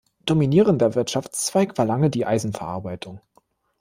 Dominierender 0.25 0.95
Wirtschaftszweig 0.95 1.77
war 1.77 1.85
lange 1.85 2.09
die 2.09 2.25
Eisenverarbeitung. 2.25 3.21